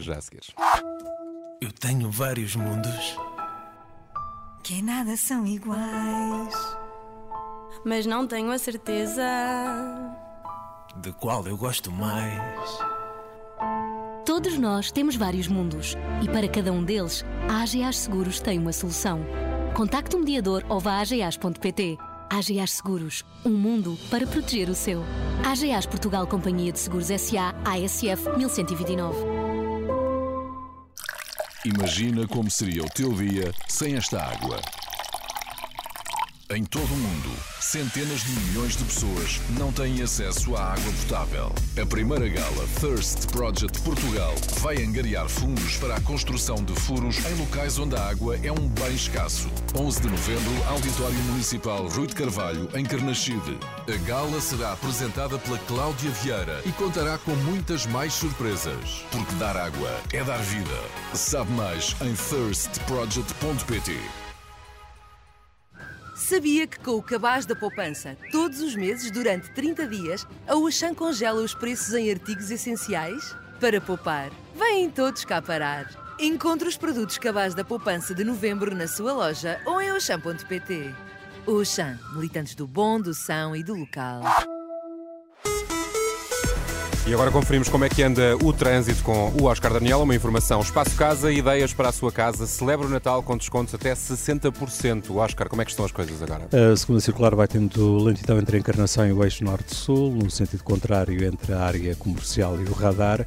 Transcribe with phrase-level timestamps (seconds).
[0.00, 0.40] já a seguir.
[1.60, 3.16] Eu tenho vários mundos.
[4.62, 6.54] Que em nada são iguais.
[7.84, 9.22] Mas não tenho a certeza.
[10.96, 12.78] De qual eu gosto mais.
[14.24, 18.72] Todos nós temos vários mundos e para cada um deles, a AGAs Seguros tem uma
[18.72, 19.20] solução.
[19.74, 21.98] Contacte um mediador ou vá a ageas.pt.
[22.30, 25.02] AGAs Seguros, um mundo para proteger o seu.
[25.44, 29.41] AGAs Portugal Companhia de Seguros SA, ASF 1129.
[31.64, 34.60] Imagina como seria o teu dia sem esta água.
[36.54, 37.30] Em todo o mundo,
[37.60, 41.50] centenas de milhões de pessoas não têm acesso à água potável.
[41.80, 47.34] A primeira gala Thirst Project Portugal vai angariar fundos para a construção de furos em
[47.36, 49.48] locais onde a água é um bem escasso.
[49.74, 53.58] 11 de novembro, Auditório Municipal Rui de Carvalho, em Carnaxide.
[53.88, 59.06] A gala será apresentada pela Cláudia Vieira e contará com muitas mais surpresas.
[59.10, 60.84] Porque dar água é dar vida.
[61.14, 64.21] Sabe mais em thirstproject.pt.
[66.32, 70.94] Sabia que com o cabaz da poupança, todos os meses, durante 30 dias, a Auchan
[70.94, 73.36] congela os preços em artigos essenciais?
[73.60, 75.90] Para poupar, vêm todos cá parar.
[76.18, 80.94] Encontre os produtos cabaz da poupança de novembro na sua loja ou em auchan.pt.
[81.46, 84.22] Auchan, militantes do bom, do são e do local.
[87.04, 90.02] E agora conferimos como é que anda o trânsito com o Oscar Daniel.
[90.02, 92.46] Uma informação: Espaço Casa, ideias para a sua casa.
[92.46, 95.10] Celebra o Natal com descontos até 60%.
[95.16, 96.48] Oscar, como é que estão as coisas agora?
[96.52, 100.62] A segunda circular vai tendo lentidão entre a Encarnação e o eixo norte-sul, no sentido
[100.62, 103.26] contrário entre a área comercial e o radar.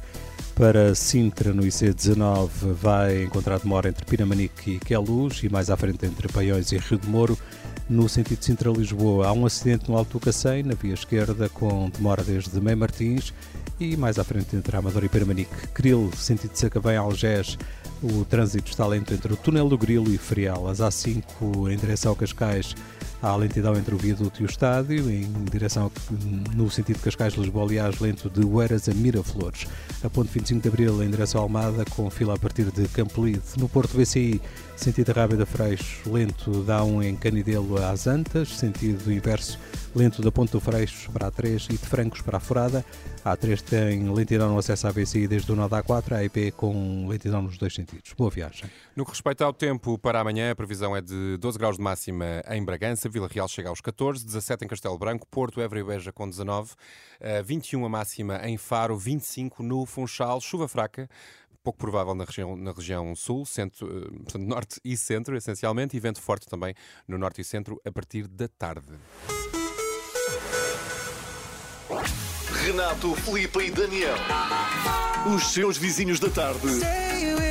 [0.54, 2.48] Para Sintra, no IC19,
[2.80, 6.98] vai encontrar demora entre Pinamanique e Queluz e mais à frente entre Paiões e Rio
[6.98, 7.38] de Moro.
[7.88, 11.88] No sentido de Sintra-Lisboa, há um acidente no Alto do Cacém, na via esquerda, com
[11.88, 13.32] demora desde Mãe Martins
[13.78, 15.68] e mais à frente entre Amador e Permanique.
[15.72, 17.56] Cril, sentido de Sacavém, Algés,
[18.02, 20.66] o trânsito está lento entre o túnel do Grilo e Frial.
[20.66, 22.74] As A5 em direção ao Cascais,
[23.22, 25.90] há lentidão entre o viaduto e o estádio, em direção
[26.56, 29.64] no sentido de Cascais-Lisboa, aliás, lento de Oeiras a Miraflores.
[30.02, 33.42] A ponte 25 de Abril em direção à Almada, com fila a partir de Campolide.
[33.58, 34.40] No Porto VCI,
[34.76, 39.58] sentido Rábida Freixo, lento da 1 em Canidelo às Antas, sentido inverso,
[39.94, 42.84] lento da Ponte do Freixo para a 3 e de Francos para a Furada.
[43.24, 46.52] A A3 tem lentidão no acesso à VCI desde o nó da A4, a IP
[46.52, 48.12] com lentidão nos dois sentidos.
[48.16, 48.70] Boa viagem.
[48.94, 52.42] No que respeita ao tempo para amanhã, a previsão é de 12 graus de máxima
[52.50, 56.12] em Bragança, Vila Real chega aos 14, 17 em Castelo Branco, Porto, Évora e Beja
[56.12, 56.72] com 19,
[57.44, 61.08] 21 a máxima em Faro, 25 no Funchal, chuva fraca,
[61.66, 63.88] pouco provável na região, na região sul, centro,
[64.22, 66.74] portanto, norte e centro, essencialmente, e vento forte também
[67.08, 68.92] no norte e centro a partir da tarde.
[72.64, 74.16] Renato, Felipe e Daniel.
[75.34, 77.45] Os seus vizinhos da tarde.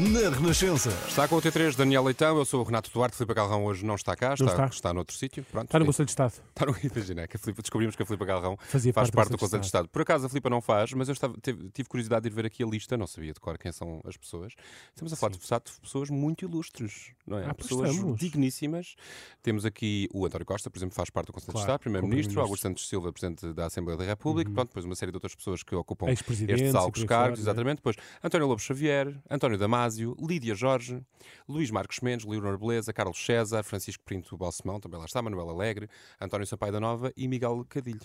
[0.00, 0.88] Na Renascença.
[1.06, 3.96] Está com o T3 Daniel Leitão, eu sou o Renato Duarte, Filipe Galrão hoje não
[3.96, 4.66] está cá, está, está.
[4.66, 5.44] está noutro sítio.
[5.52, 6.32] Pronto, está no Conselho de Estado.
[6.48, 9.28] Está no, imagina, que a Filipe, descobrimos que a Filipe Galrão Fazia faz parte parte
[9.28, 9.88] do do Conselho de Estado.
[9.88, 12.46] Por acaso a Filipe não faz, mas eu estava, tive, tive curiosidade de ir ver
[12.46, 14.54] aqui a lista, não sabia de cor quem são as pessoas.
[14.88, 17.44] Estamos a falar de, de pessoas muito ilustres, não é?
[17.50, 18.18] Ah, pessoas estamos.
[18.18, 18.94] digníssimas.
[19.42, 22.40] Temos aqui o António Costa, por exemplo, faz parte do Conselho Claro, de Estado, Primeiro-Ministro,
[22.40, 25.62] Augusto Santos Silva, Presidente da Assembleia da República, pronto, depois uma série de outras pessoas
[25.62, 27.42] que ocupam estes altos cargos, é?
[27.42, 27.76] exatamente.
[27.76, 29.58] Depois António Lobo Xavier, António
[29.98, 31.02] Lídia Jorge,
[31.48, 35.88] Luís Marcos Mendes, Leonor Beleza, Carlos César, Francisco Pinto Balsemão, também lá está, Manuel Alegre,
[36.20, 38.00] António Sampaio da Nova e Miguel Cadilho.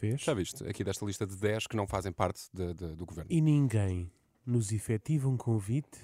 [0.00, 0.20] Vês?
[0.20, 0.64] Já viste?
[0.68, 3.30] Aqui desta lista de 10 que não fazem parte de- de- do governo.
[3.32, 4.10] E ninguém
[4.46, 5.98] nos efetiva um convite,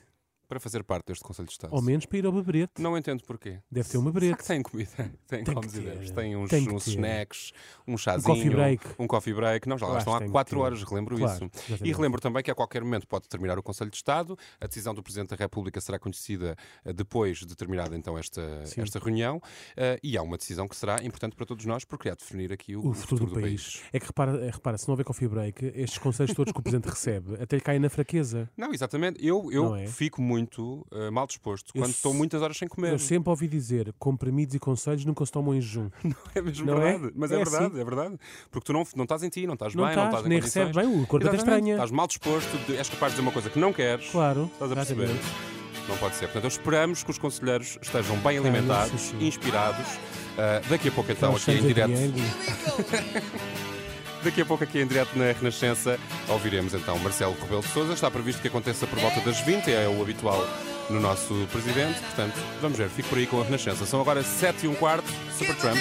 [0.48, 1.74] Para fazer parte deste Conselho de Estado.
[1.74, 2.80] ao menos para ir ao beberete.
[2.80, 3.58] Não entendo porquê.
[3.70, 4.38] Deve ter uma Será berete.
[4.38, 4.90] que tem comida?
[5.26, 6.10] Tem, Tem comes e bebes.
[6.10, 7.52] Tem uns, Tem uns snacks,
[7.86, 8.34] um chazinho.
[8.34, 8.84] coffee break.
[8.98, 9.68] Um coffee break.
[9.68, 10.62] Não, já lá estão há que tem que 4 ter.
[10.62, 11.44] horas, relembro Claro, isso.
[11.44, 11.96] E exatamente.
[11.96, 14.36] relembro também que a qualquer momento pode terminar o Conselho de Estado.
[14.60, 18.82] A decisão do Presidente da República será conhecida eh, depois de terminada então esta, Sim.
[18.82, 19.40] esta reunião.
[19.76, 22.76] Eh, e há uma decisão que será importante para todos nós porque irá definir aqui
[22.76, 23.82] o, O futuro do país.
[23.92, 26.62] É que repara, é, repara, se não houver coffee break, estes conselhos todos que o
[26.62, 28.48] Presidente recebe até lhe caem na fraqueza.
[28.56, 29.24] Não, exatamente.
[29.24, 29.86] Eu, eu Não é?
[29.86, 30.33] fico muito
[30.92, 32.92] eh, mal disposto Eu quando estou muitas horas sem comer.
[32.92, 35.90] Eu sempre ouvi dizer comprimidos e conselhos nunca se tomam em jejum.
[36.34, 36.92] É mesmo Não é?
[36.98, 37.12] verdade.
[37.16, 37.80] Mas é, É verdade, assim.
[37.80, 38.18] é verdade.
[38.50, 40.28] Porque tu não, não estás em ti, não estás Não bem, não estás, estás em
[40.28, 40.66] nem condições.
[40.68, 41.74] recebe bem, o corpo até estranha.
[41.74, 44.10] Estás mal disposto, és capaz de dizer uma coisa que não queres.
[44.10, 44.50] Claro.
[44.52, 45.04] Estás a perceber?
[45.04, 45.54] exatamente.
[45.88, 46.28] Não pode ser.
[46.28, 49.18] Portanto, esperamos que os conselheiros estejam bem Claro, alimentados, sim.
[49.26, 49.86] inspirados.
[50.38, 51.90] Ah, daqui a pouco, então, aqui em direto.
[54.24, 57.92] Daqui a pouco, aqui em direto na Renascença, ouviremos então Marcelo Rebelo de Souza.
[57.92, 60.42] Está previsto que aconteça por volta das 20, é o habitual
[60.88, 62.00] no nosso presidente.
[62.00, 63.84] Portanto, vamos ver, fico por aí com a Renascença.
[63.84, 65.04] São agora 7 e um quarto,
[65.36, 65.76] Super Trump.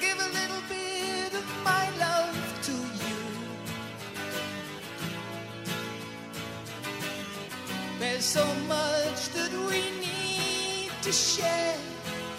[0.00, 0.81] Give a little bit.
[8.32, 11.76] So much that we need to share.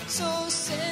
[0.07, 0.82] So send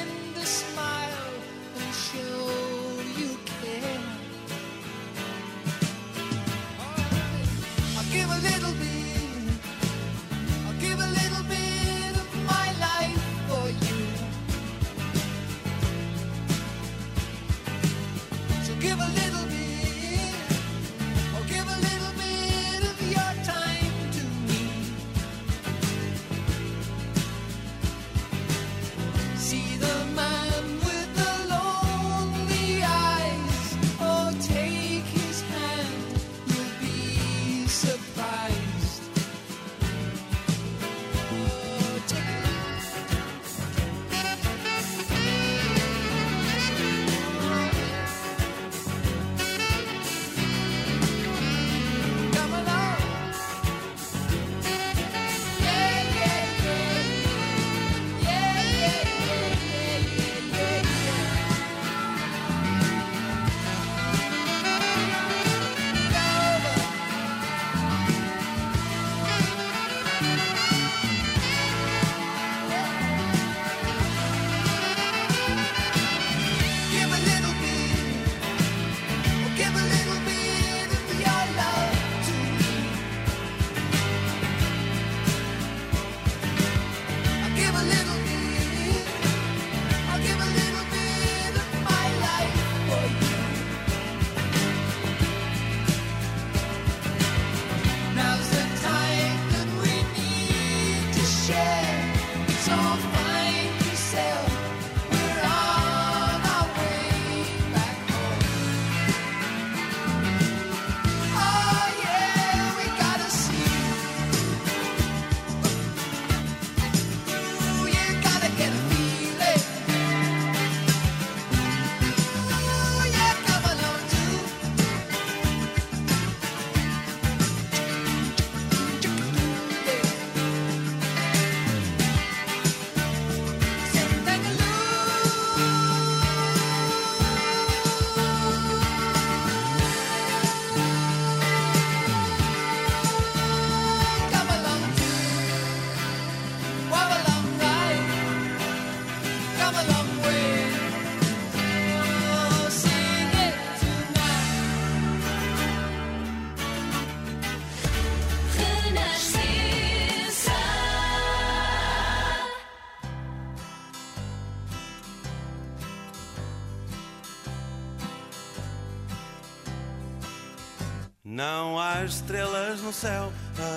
[172.82, 173.32] no céu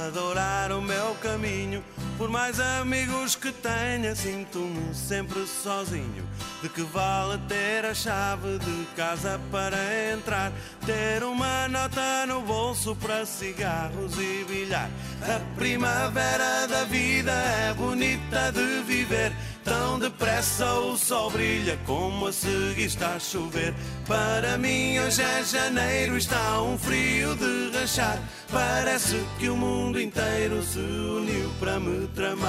[0.07, 1.83] adorar o meu caminho.
[2.17, 6.27] Por mais amigos que tenha, sinto-me sempre sozinho.
[6.61, 9.77] De que vale ter a chave de casa para
[10.13, 10.51] entrar?
[10.85, 14.89] Ter uma nota no bolso para cigarros e bilhar.
[15.21, 19.31] A primavera da vida é bonita de viver.
[19.65, 23.73] Tão depressa o sol brilha como a seguir está a chover.
[24.07, 28.19] Para mim hoje é janeiro, está um frio de rachar.
[28.51, 32.45] Parece que o mundo inteiro se uniu para me tramar.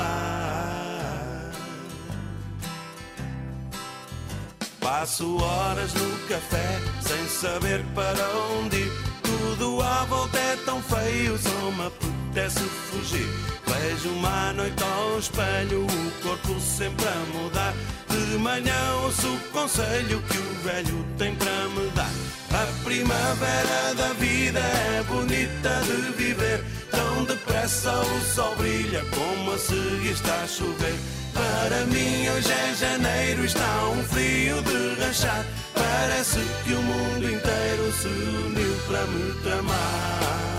[4.78, 8.92] Passo horas no café sem saber para onde ir.
[9.22, 13.55] Tudo à volta é tão feio, só me apetece fugir.
[13.66, 17.74] Vejo uma noite ao espelho, o corpo sempre a mudar.
[18.08, 22.10] De manhã ouço o conselho que o velho tem para me dar.
[22.52, 26.64] A primavera da vida é bonita de viver.
[26.90, 30.94] Tão depressa o sol brilha como a seguir está a chover.
[31.34, 35.44] Para mim hoje é janeiro, está um frio de rachar.
[35.74, 40.55] Parece que o mundo inteiro se uniu para me tramar.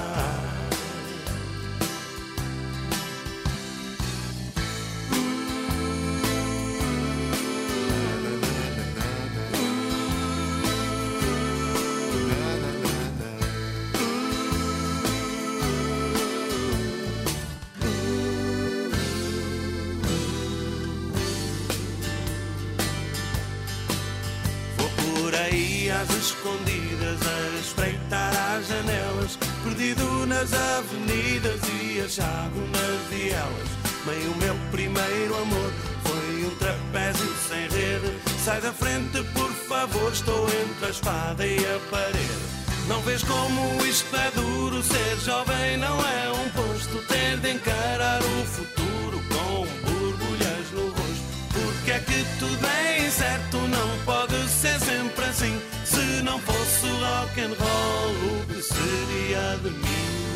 [26.48, 33.68] Escondidas a espreitar as janelas, perdido nas avenidas e achado nas vielas.
[34.06, 35.74] Meio meu primeiro amor
[36.04, 38.18] foi um trapézio sem rede.
[38.44, 42.58] Sai da frente, por favor, estou entre a espada e a parede.
[42.88, 44.82] Não vês como isto é duro?
[44.82, 47.06] Ser jovem não é um posto.
[47.08, 51.27] Ter de encarar o futuro com borbulhas no rosto.
[51.51, 53.58] Porque é que tudo é incerto?
[53.58, 55.76] Não pode ser sempre assim.
[55.98, 60.36] Se não fosse rock and roll, o que seria de mim?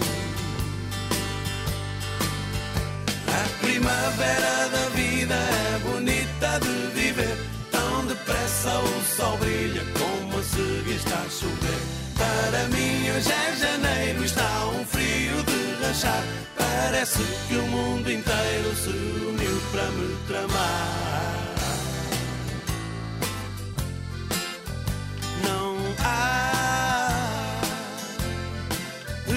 [3.27, 7.38] A primavera da vida é bonita de viver.
[7.70, 11.82] Tão depressa o sol brilha como a seguir está a chover.
[12.18, 16.24] Para mim hoje é janeiro, está um frio de rachar.
[16.58, 21.40] Parece que o mundo inteiro se uniu para me tramar.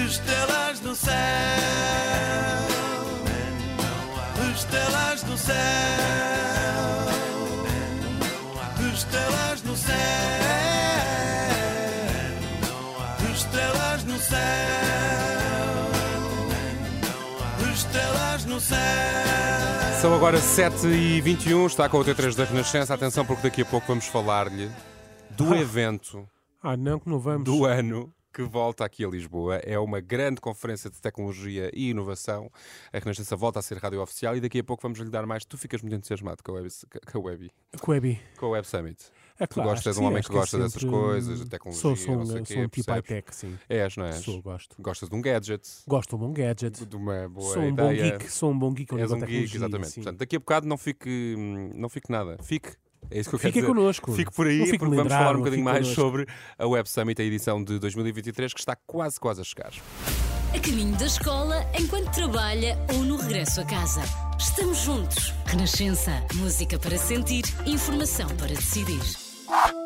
[0.05, 1.15] Estrelas no céu.
[4.53, 5.55] Estrelas no céu.
[8.93, 9.95] Estrelas no céu.
[13.33, 14.39] Estrelas no céu.
[17.73, 18.77] Estrelas no céu.
[20.01, 22.93] São agora 7h21, está com o T3 da Renascença.
[22.93, 24.69] Atenção, porque daqui a pouco vamos falar-lhe
[25.31, 26.27] do evento
[26.67, 27.43] Ah, não, que não vamos.
[27.45, 29.55] do ano que volta aqui a Lisboa.
[29.57, 32.49] É uma grande conferência de tecnologia e inovação.
[32.91, 35.45] A Renascença volta a ser rádio oficial e daqui a pouco vamos lhe dar mais.
[35.45, 36.67] Tu ficas muito entusiasmado com a Web,
[37.11, 37.49] com a Web,
[37.81, 38.19] Quebi.
[38.37, 38.97] com a Web Summit.
[39.39, 40.83] É tu claro, gostas acho de um que homem sim, que acho gosta é dessas
[40.83, 43.59] coisas, de tecnologia, Sou, sou não um, sei sou quê, um tipo high-tech, sim.
[43.69, 44.15] És, não és?
[44.17, 44.75] Sou, gosto.
[44.81, 46.85] Gostas de um gadget, Gosto de um bom gadget.
[46.85, 47.87] de uma boa Sou um ideia.
[48.11, 49.89] bom geek, sou um bom geek És um geek, exatamente.
[49.91, 50.01] sim.
[50.01, 52.37] Portanto, daqui a bocado não fique, hum, não fique nada.
[52.43, 52.69] Fique.
[53.11, 53.67] É isso que eu quero Fique dizer.
[53.73, 54.11] connosco.
[54.13, 56.01] Fique por Não aí, porque vamos falar um bocadinho fique mais connosco.
[56.01, 56.25] sobre
[56.57, 59.71] a Web Summit, a edição de 2023, que está quase, quase a chegar.
[60.53, 64.01] A caminho da escola, enquanto trabalha ou no regresso a casa.
[64.39, 65.33] Estamos juntos.
[65.45, 66.23] Renascença.
[66.35, 69.84] Música para sentir, informação para decidir.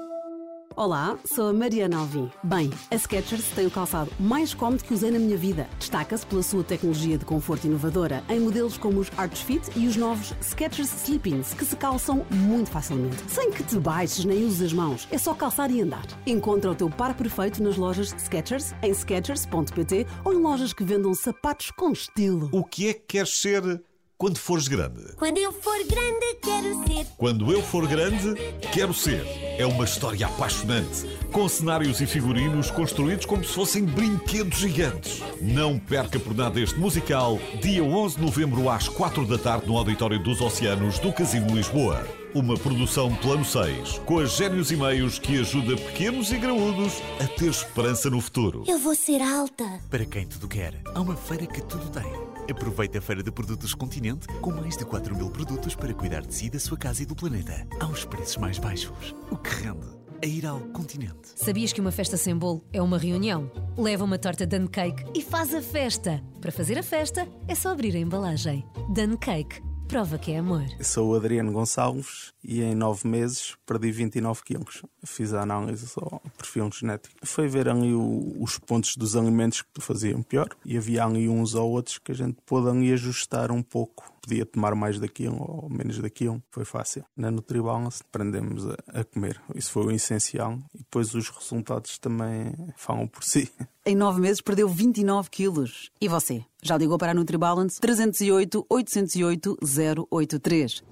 [0.79, 2.31] Olá, sou a Mariana Alvim.
[2.41, 5.67] Bem, a Skechers tem o calçado mais cómodo que usei na minha vida.
[5.77, 9.97] Destaca-se pela sua tecnologia de conforto inovadora em modelos como os Arch Fit e os
[9.97, 13.17] novos Skechers Sleep-ins, que se calçam muito facilmente.
[13.27, 16.05] Sem que te baixes nem uses as mãos, é só calçar e andar.
[16.25, 21.13] Encontra o teu par perfeito nas lojas Skechers, em skechers.pt ou em lojas que vendam
[21.13, 22.49] sapatos com estilo.
[22.53, 23.83] O que é que queres ser
[24.19, 25.13] quando fores grande?
[25.15, 27.07] Quando eu for grande, quero ser.
[27.15, 28.35] Quando eu for grande,
[28.73, 29.25] quero ser.
[29.57, 35.23] É uma história apaixonante, com cenários e figurinos construídos como se fossem brinquedos gigantes.
[35.41, 39.77] Não perca por nada este musical, dia 11 de novembro às 4 da tarde no
[39.77, 42.05] Auditório dos Oceanos do Casino Lisboa.
[42.35, 47.25] Uma produção Plano 6, com as génios e meios que ajuda pequenos e graúdos a
[47.25, 48.65] ter esperança no futuro.
[48.67, 49.79] Eu vou ser alta.
[49.89, 52.28] Para quem tudo quer, há uma feira que tudo tem.
[52.49, 56.33] Aproveite a Feira de Produtos Continente com mais de 4 mil produtos para cuidar de
[56.33, 57.67] si, da sua casa e do planeta.
[57.79, 59.15] Aos preços mais baixos.
[59.29, 59.87] O que rende
[60.19, 61.29] é ir ao continente.
[61.35, 63.51] Sabias que uma festa sem bolo é uma reunião?
[63.77, 66.23] Leva uma torta Dan Cake e faz a festa.
[66.41, 68.65] Para fazer a festa, é só abrir a embalagem.
[68.91, 69.61] Dan Cake.
[69.89, 70.63] Prova que é amor.
[70.77, 74.83] Eu sou o Adriano Gonçalves e em nove meses perdi 29 quilos.
[75.03, 77.15] Fiz a análise ao perfil genético.
[77.23, 81.55] Foi ver ali o- os pontos dos alimentos que faziam pior e havia ali uns
[81.55, 84.13] ou outros que a gente pôde ali ajustar um pouco.
[84.21, 86.41] Podia tomar mais daquilo ou menos daquilo.
[86.51, 87.03] Foi fácil.
[87.15, 89.41] Na NutriBalance aprendemos a, a comer.
[89.55, 93.49] Isso foi o essencial e depois os resultados também falam por si.
[93.85, 95.89] Em nove meses perdeu 29 quilos.
[95.99, 96.43] E você?
[96.61, 97.79] Já ligou para a NutriBalance?
[97.79, 99.57] 308 808
[100.11, 100.83] 083.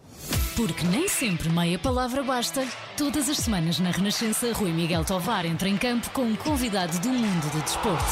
[0.56, 2.66] Porque nem sempre meia palavra basta.
[2.98, 7.10] Todas as semanas na Renascença, Rui Miguel Tovar entra em campo com um convidado do
[7.10, 8.04] mundo do desporto.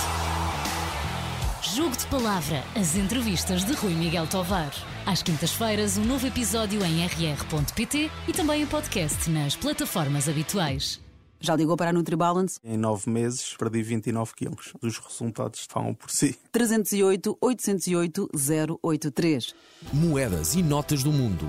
[1.63, 4.71] Jogo de palavra, as entrevistas de Rui Miguel Tovar.
[5.05, 10.99] Às quintas-feiras, um novo episódio em rr.pt e também o podcast nas plataformas habituais.
[11.39, 12.59] Já ligou para a NutriBalance?
[12.63, 14.73] Em nove meses perdi 29 quilos.
[14.81, 16.35] Os resultados falam por si.
[16.51, 18.29] 308 808
[18.81, 19.53] 083.
[19.93, 21.47] Moedas e notas do mundo.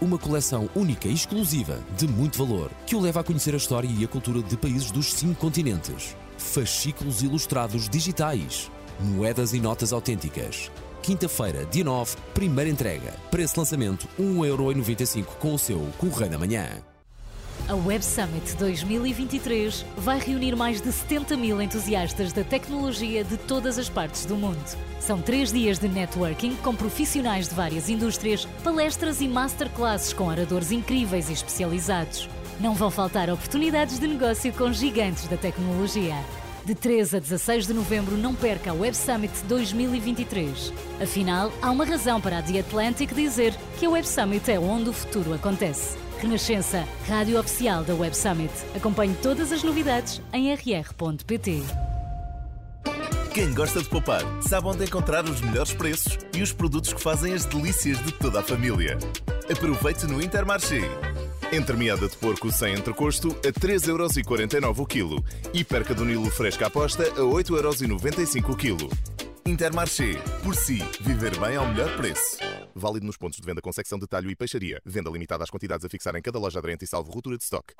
[0.00, 3.88] Uma coleção única e exclusiva de muito valor que o leva a conhecer a história
[3.88, 6.16] e a cultura de países dos cinco continentes.
[6.36, 8.72] Fascículos ilustrados digitais.
[8.98, 10.68] Moedas e notas autênticas.
[11.02, 13.12] Quinta-feira, dia 9, primeira entrega.
[13.28, 16.68] Preço lançamento 1,95€ com o seu Correio da Manhã.
[17.68, 23.80] A Web Summit 2023 vai reunir mais de 70 mil entusiastas da tecnologia de todas
[23.80, 24.62] as partes do mundo.
[25.00, 30.70] São três dias de networking com profissionais de várias indústrias, palestras e masterclasses com oradores
[30.70, 32.28] incríveis e especializados.
[32.60, 36.14] Não vão faltar oportunidades de negócio com gigantes da tecnologia.
[36.64, 40.72] De 13 a 16 de novembro, não perca a Web Summit 2023.
[41.02, 44.90] Afinal, há uma razão para a The Atlantic dizer que a Web Summit é onde
[44.90, 45.96] o futuro acontece.
[46.20, 48.52] Renascença, rádio oficial da Web Summit.
[48.76, 51.62] Acompanhe todas as novidades em rr.pt.
[53.34, 57.34] Quem gosta de poupar sabe onde encontrar os melhores preços e os produtos que fazem
[57.34, 58.96] as delícias de toda a família.
[59.50, 60.82] Aproveite no Intermarché.
[61.52, 67.02] Entremeada de porco sem entrecosto a 3,49€ o quilo e perca do Nilo fresca aposta
[67.02, 68.88] a 8,95€ o quilo.
[69.44, 70.14] Intermarché.
[70.42, 72.38] Por si, viver bem ao melhor preço.
[72.74, 74.80] Válido nos pontos de venda com secção de talho e peixaria.
[74.82, 77.74] Venda limitada às quantidades a fixar em cada loja aderente e salvo ruptura de stock.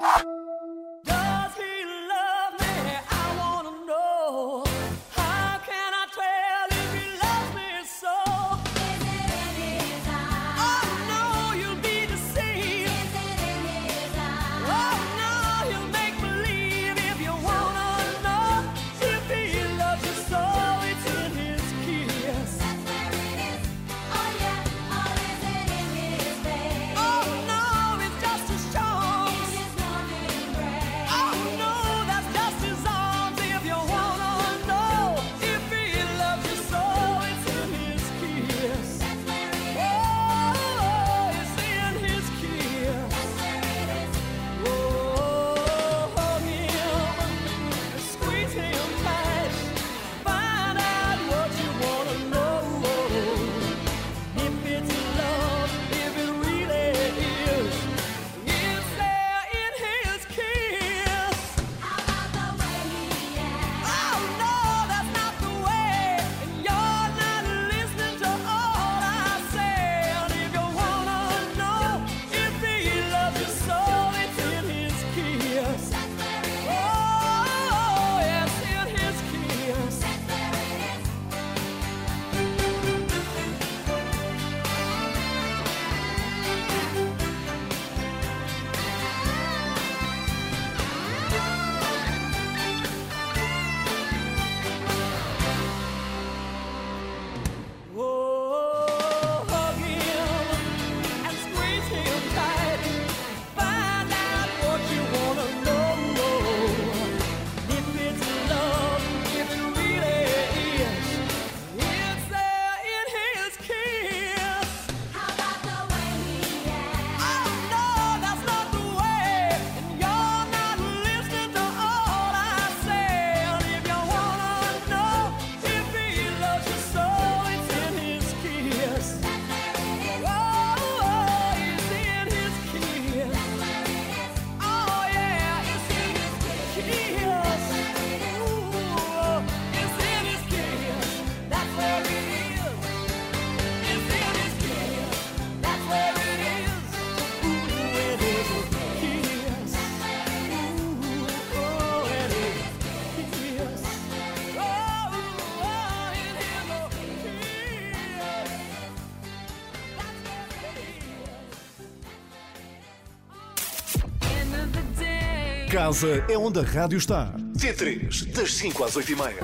[165.83, 167.35] Casa é onde a rádio está.
[167.59, 169.43] T3, das 5 às 8 e meia.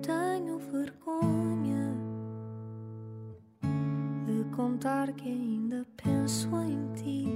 [0.00, 1.94] Tenho vergonha
[4.24, 7.28] de contar que ainda penso em ti.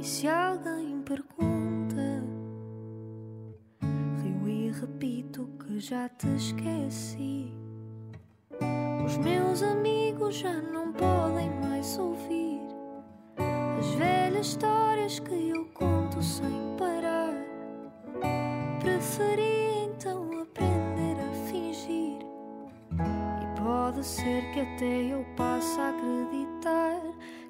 [0.00, 1.65] E se alguém pergunta,
[4.80, 7.52] repito que já te esqueci.
[9.04, 12.60] Os meus amigos já não podem mais ouvir
[13.78, 17.32] as velhas histórias que eu conto sem parar.
[18.80, 22.18] Preferi então aprender a fingir.
[23.42, 27.00] E pode ser que até eu passe a acreditar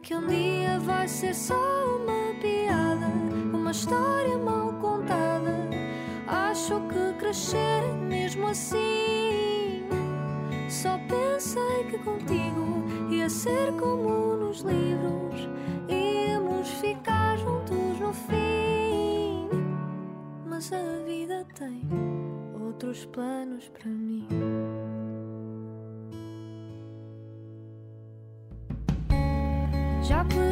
[0.02, 3.06] que um dia vai ser só uma piada,
[3.52, 5.35] uma história mal contada.
[6.66, 9.84] Acho que crescer mesmo assim.
[10.68, 15.48] Só pensei que contigo ia ser como nos livros,
[15.88, 19.48] íamos ficar juntos no fim.
[20.44, 21.82] Mas a vida tem
[22.60, 24.26] outros planos para mim.
[30.02, 30.45] Já perdi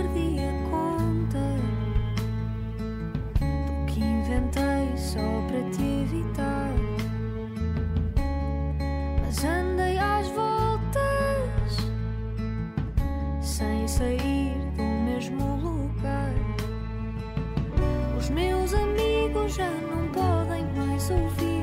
[18.24, 21.62] Os meus amigos já não podem mais ouvir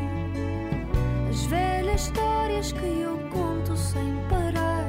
[1.28, 4.86] as velhas histórias que eu conto sem parar.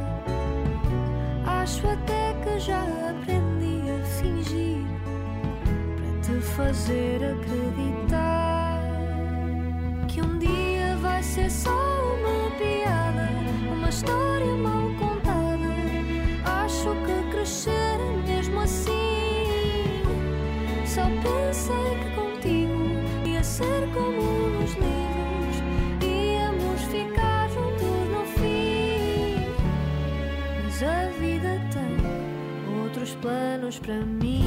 [1.46, 4.84] Acho até que já aprendi a fingir
[5.96, 8.78] para te fazer acreditar
[10.08, 11.91] que um dia vai ser só
[33.22, 34.42] planos para mim.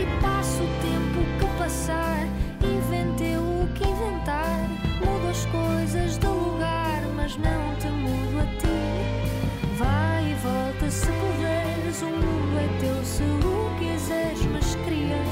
[0.00, 2.26] E passo o tempo que passar,
[2.62, 4.58] inventei o que inventar,
[5.04, 9.76] mudo as coisas do lugar, mas não te mudo a ti.
[9.76, 15.22] Vai e volta se puderes, o mundo é teu se o quiseres, mas queria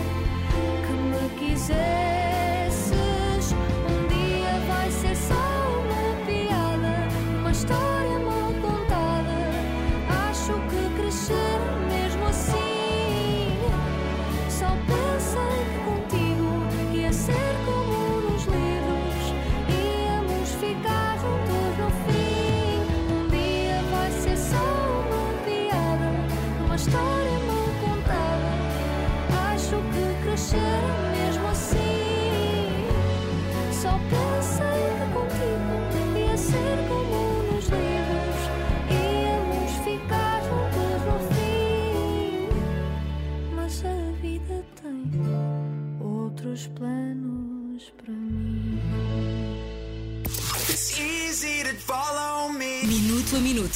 [0.86, 2.11] que me quisesses.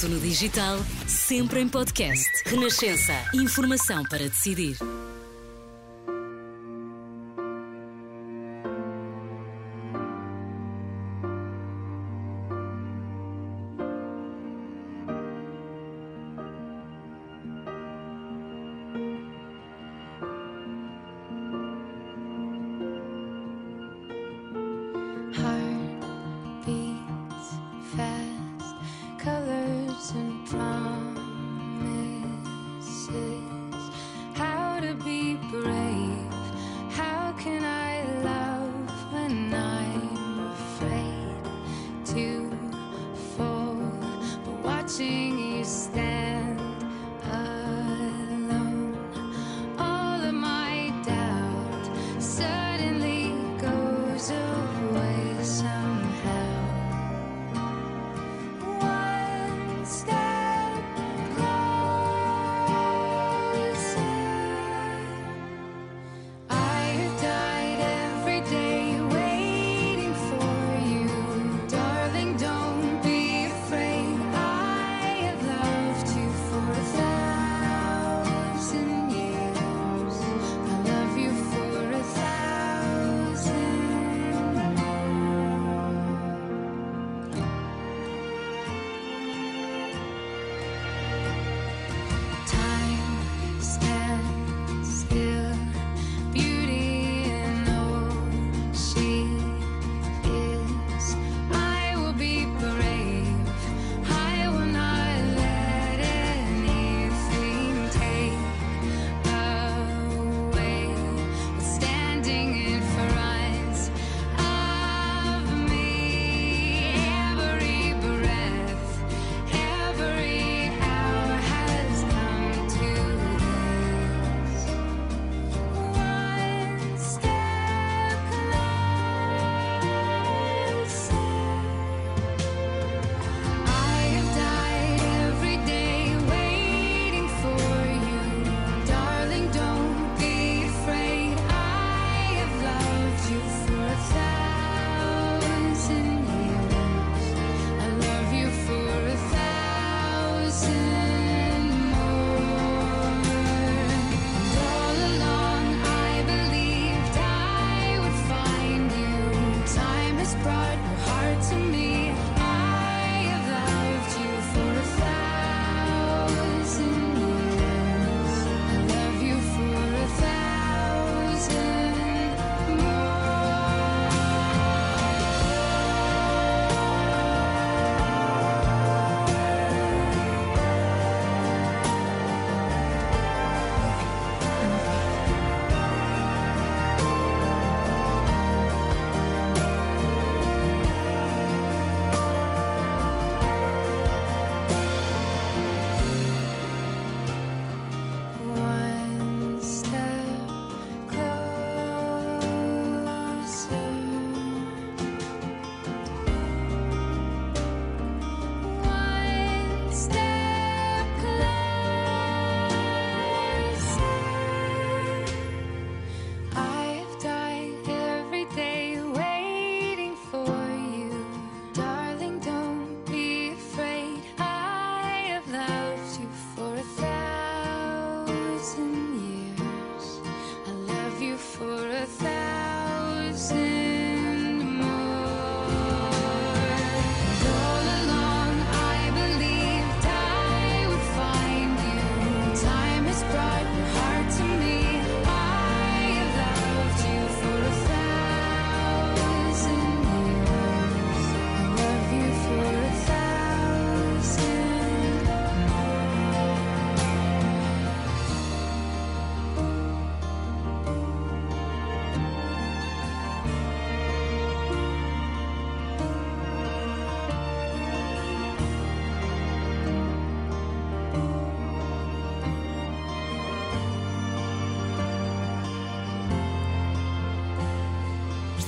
[0.03, 2.29] No digital, sempre em podcast.
[2.45, 3.13] Renascença.
[3.33, 4.77] Informação para decidir.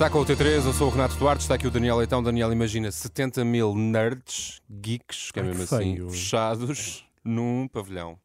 [0.00, 2.22] Está com o T3, eu sou o Renato Duarte, está aqui o Daniel Leitão.
[2.22, 6.08] Daniel, imagina 70 mil nerds, geeks, que é mesmo que assim, feio.
[6.08, 8.18] fechados num pavilhão.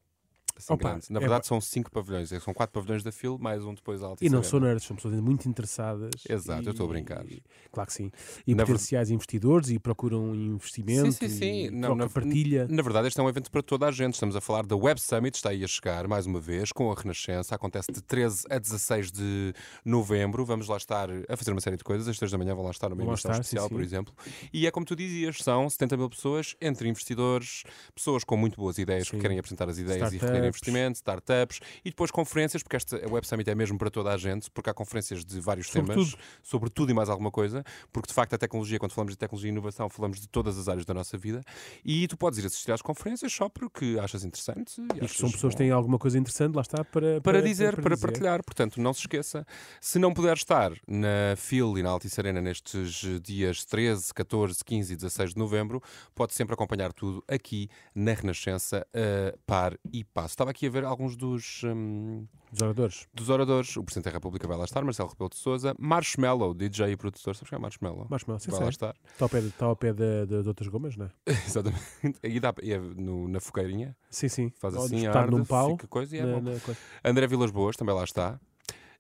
[0.58, 1.06] Assim Opa, grande.
[1.10, 2.30] Na é verdade, ba- são cinco pavilhões.
[2.30, 4.24] São quatro pavilhões da FIL, mais um depois alto.
[4.24, 6.12] E não são nerds, são pessoas muito interessadas.
[6.30, 7.26] Exato, e- eu estou a brincar.
[7.72, 8.12] Claro que sim.
[8.48, 11.12] E Na ver- potenciais investidores e procuram investimento.
[11.12, 11.66] Sim, sim, sim.
[11.66, 12.68] E Não, na, partilha.
[12.70, 14.14] na verdade, este é um evento para toda a gente.
[14.14, 16.96] Estamos a falar da Web Summit, está aí a chegar mais uma vez com a
[16.96, 17.54] Renascença.
[17.54, 20.46] Acontece de 13 a 16 de novembro.
[20.46, 22.08] Vamos lá estar a fazer uma série de coisas.
[22.08, 23.74] Às 3 da manhã vão lá estar numa emissão estar, sim, especial, sim.
[23.76, 24.14] por exemplo.
[24.54, 27.64] E é como tu dizias, são 70 mil pessoas, entre investidores,
[27.94, 29.22] pessoas com muito boas ideias que Sim.
[29.22, 30.68] querem apresentar as ideias e recolher Startups.
[30.68, 34.18] investimento, startups e depois conferências, porque esta a Web Summit é mesmo para toda a
[34.18, 38.08] gente, porque há conferências de vários Sobre temas, sobre tudo e mais alguma coisa, porque
[38.08, 40.86] de facto a tecnologia, quando falamos de tecnologia e inovação, falamos de todas as áreas
[40.86, 41.42] da nossa vida
[41.84, 45.32] e tu podes ir assistir às conferências só porque achas interessante E que achas são
[45.32, 48.08] pessoas que têm alguma coisa interessante, lá está, para, para dizer, para, dizer.
[48.08, 48.44] partilhar.
[48.44, 49.46] Portanto, não se esqueça.
[49.80, 54.94] Se não puder estar na FIL e na Altice Arena nestes dias 13, 14, 15
[54.94, 55.82] e 16 de novembro,
[56.14, 60.35] pode sempre acompanhar tudo aqui na Renascença, a par e passo.
[60.36, 61.62] Estava aqui a ver alguns dos.
[61.64, 63.08] hum, Dos oradores.
[63.14, 63.78] Dos oradores.
[63.78, 67.34] O Presidente da República vai lá estar, Marcelo Rebelo de Souza, Marshmallow, DJ e produtor.
[67.38, 68.06] Sabes quem é Marshmallow?
[68.10, 68.66] Marshmallow, sim, vai sei.
[68.66, 68.96] lá estar.
[69.14, 71.12] Está ao pé, de, está ao pé de, de, de outras gomas, não é?
[71.48, 72.20] Exatamente.
[72.22, 73.96] E, dá, e é no- na fogueirinha.
[74.10, 74.52] Sim, sim.
[74.60, 76.42] Faz Ou assim, arde, num pau, coisa e é na- bom.
[76.42, 76.78] na coisa.
[77.02, 78.38] André Vilas Boas também lá está.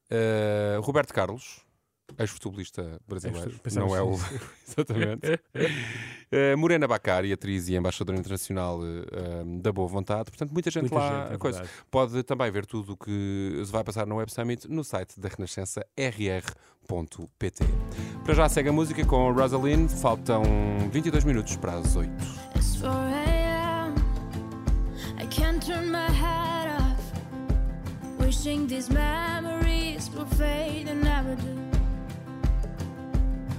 [0.09, 1.64] Uh, Roberto Carlos,
[2.17, 3.53] ex-futebolista brasileiro.
[3.73, 4.11] Não é o.
[4.11, 4.39] que sim.
[4.67, 5.39] Exatamente.
[6.31, 10.31] Uh, Morena Bacari, atriz e embaixadora internacional uh, da Boa Vontade.
[10.31, 11.23] Portanto, muita gente Muita lá.
[11.23, 11.59] gente, é coisa.
[11.59, 11.79] verdade.
[11.91, 15.29] Pode também ver tudo o que se vai passar no Web Summit no site da
[15.29, 17.63] Renascença rr.pt.
[18.23, 19.89] Para já segue a música com a Rosalind.
[19.89, 20.43] Faltam
[20.91, 22.09] 22 minutos para as 8.
[22.55, 23.95] It's 4 a.m.
[25.19, 27.01] I can't turn my head off.
[28.19, 31.74] Wishing these memories will fade and never do.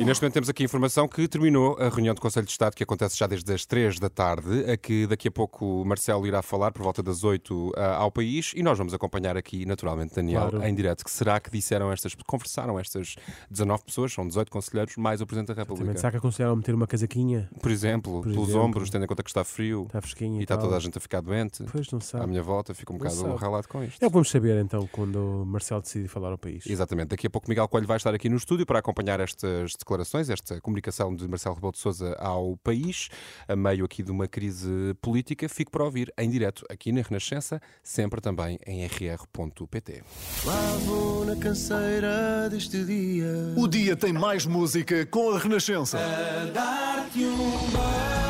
[0.00, 2.84] E neste momento temos aqui informação que terminou a reunião do Conselho de Estado, que
[2.84, 6.40] acontece já desde as 3 da tarde, a que daqui a pouco o Marcelo irá
[6.40, 10.50] falar por volta das 8 ah, ao país e nós vamos acompanhar aqui, naturalmente, Daniel,
[10.50, 10.64] Claro.
[10.64, 11.04] em direto.
[11.04, 13.16] Que será que disseram estas, conversaram estas
[13.50, 15.78] 19 pessoas, são 18 conselheiros, mais o Presidente da Exatamente.
[15.80, 15.98] República?
[15.98, 17.50] Será que aconselharam meter uma casaquinha?
[17.60, 18.64] Por exemplo, Por pelos exemplo.
[18.64, 21.00] ombros, tendo em conta que está frio Está fresquinho e está toda a gente a
[21.00, 21.64] ficar doente.
[21.72, 22.22] Pois não sabe.
[22.22, 24.00] À minha volta, fico um Não bocado ralado com isto.
[24.00, 26.64] É o que vamos saber então quando o Marcelo decide falar ao país.
[26.68, 27.08] Exatamente.
[27.08, 30.60] Daqui a pouco Miguel Coelho vai estar aqui no estúdio para acompanhar estas declarações, esta
[30.60, 33.08] comunicação de Marcelo Rebelo de Sousa ao país,
[33.48, 35.48] a meio aqui de uma crise política.
[35.48, 40.02] Fico para ouvir em direto aqui na Renascença, sempre também em rr.pt.
[40.44, 43.54] Lá vou na canseira deste dia.
[43.56, 45.98] O dia tem mais música com a Renascença.
[45.98, 48.27] A dar-te um beijo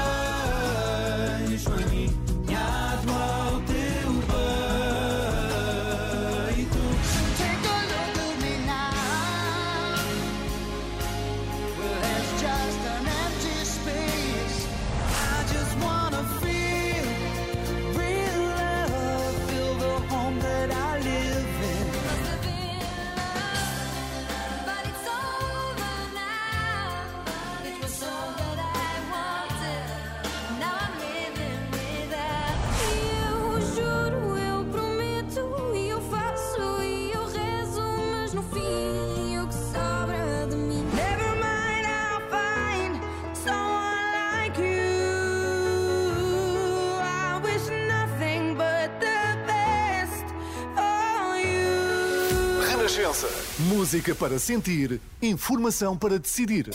[53.69, 56.71] Música para sentir, informação para decidir.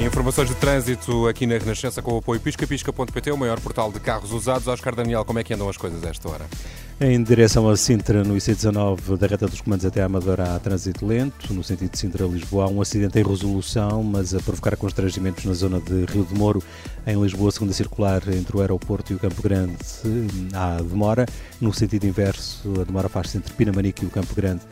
[0.00, 4.32] Informações de trânsito aqui na Renascença com o apoio piscapisca.pt, o maior portal de carros
[4.32, 4.66] usados.
[4.66, 6.46] Oscar Daniel, como é que andam as coisas a esta hora?
[6.98, 11.04] Em direção a Sintra, no IC19, da reta dos comandos até a Amadora, há trânsito
[11.06, 11.52] lento.
[11.52, 15.78] No sentido de Sintra-Lisboa, há um acidente em resolução, mas a provocar constrangimentos na zona
[15.80, 16.62] de Rio de Moro.
[17.06, 19.76] Em Lisboa, segunda circular, entre o aeroporto e o Campo Grande,
[20.54, 21.26] há demora.
[21.60, 24.62] No sentido inverso, a demora faz-se entre Pinamanique e o Campo Grande.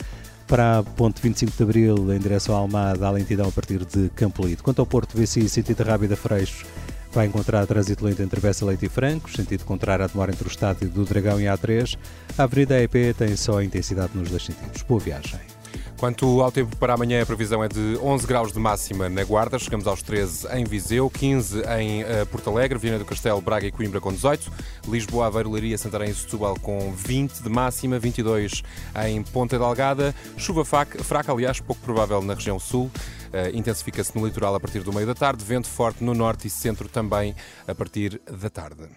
[0.48, 4.08] Para a ponte 25 de Abril, em direção à Almada, há lentidão a partir de
[4.16, 4.62] Campolide.
[4.62, 6.64] Quanto ao Porto VCI, sentido Rábida Freixo,
[7.12, 10.50] vai encontrar trânsito lento entre Bessa Leite e Francos, sentido contrário à demora entre o
[10.50, 11.98] estádio do Dragão e a A3.
[12.38, 14.80] A Avenida EP tem só intensidade nos dois sentidos.
[14.80, 15.57] Boa viagem.
[15.98, 19.58] Quanto ao tempo para amanhã, a previsão é de 11 graus de máxima na Guarda,
[19.58, 23.72] chegamos aos 13 em Viseu, 15 em uh, Porto Alegre, Viana do Castelo, Braga e
[23.72, 24.48] Coimbra com 18,
[24.86, 28.62] Lisboa, Aveiro, Leiria, Santarém e Setúbal com 20 de máxima, 22
[29.08, 34.24] em Ponta Delgada, chuva fraca, fraca aliás, pouco provável na região sul, uh, intensifica-se no
[34.24, 37.34] litoral a partir do meio da tarde, vento forte no norte e centro também
[37.66, 38.88] a partir da tarde.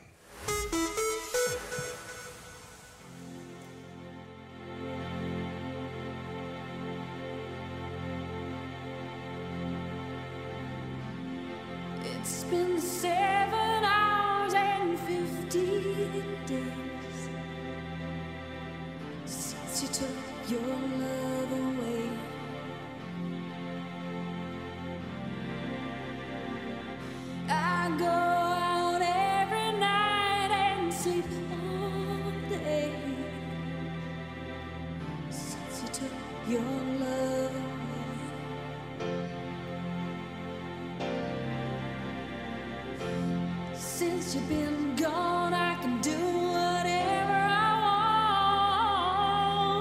[44.31, 47.71] Since you've been gone, I can do whatever I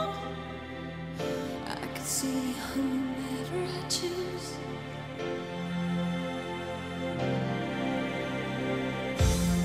[0.03, 0.17] want.
[1.69, 4.57] I can see whomever I choose.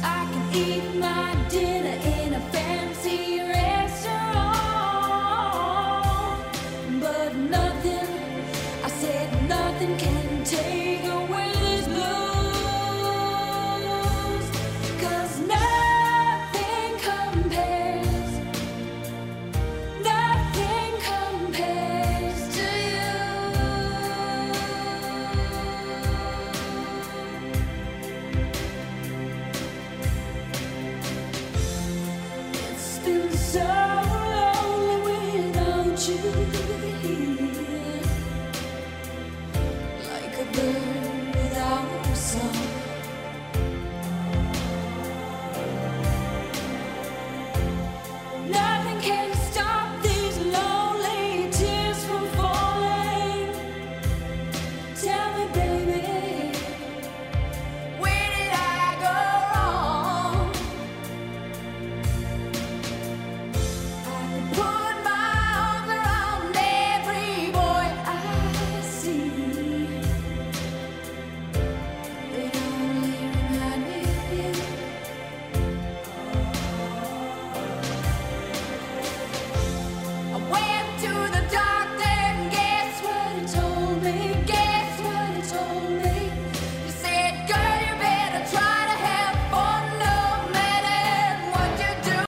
[0.03, 1.74] I can eat my dinner.